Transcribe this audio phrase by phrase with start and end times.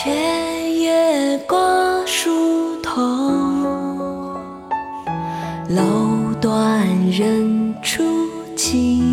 [0.00, 0.12] 缺
[0.74, 1.58] 月挂
[2.06, 3.64] 疏桐，
[5.70, 8.04] 楼断人初
[8.54, 9.07] 静。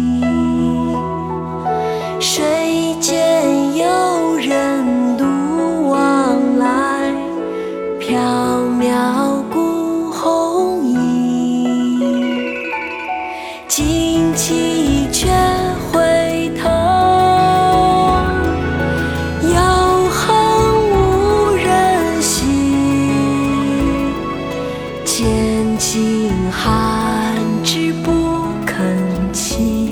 [25.78, 28.98] 敬寒枝不肯
[29.34, 29.90] 栖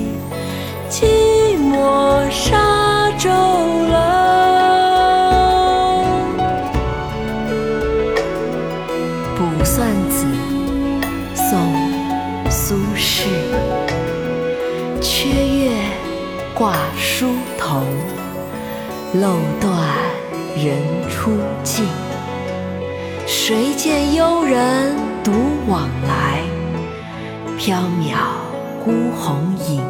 [0.88, 3.94] 寂寞沙洲冷
[9.36, 10.26] 卜算子
[11.34, 13.28] 宋苏轼。
[15.02, 15.70] 缺月
[16.54, 17.84] 挂疏桐
[19.14, 19.86] 漏断
[20.56, 20.78] 人
[21.10, 21.84] 初静
[23.46, 25.30] 谁见幽人独
[25.68, 26.40] 往来？
[27.58, 28.16] 缥缈
[28.82, 29.82] 孤鸿影。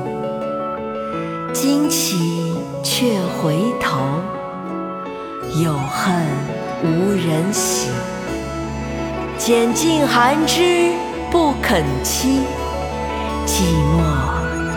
[1.52, 4.00] 惊起却回头，
[5.62, 6.26] 有恨
[6.82, 7.92] 无人省。
[9.38, 10.90] 拣尽寒枝
[11.30, 12.40] 不肯栖，
[13.46, 13.62] 寂
[13.94, 14.02] 寞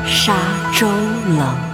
[0.05, 0.36] 沙
[0.72, 0.88] 洲
[1.36, 1.66] 冷。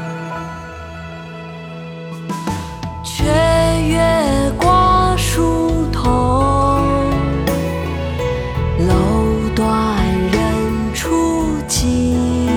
[9.56, 12.48] 断人初情。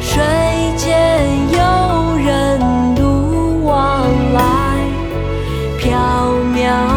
[0.00, 0.22] 谁
[0.76, 0.88] 见
[1.50, 4.78] 有人独往来，
[5.80, 5.90] 缥
[6.54, 6.91] 缈。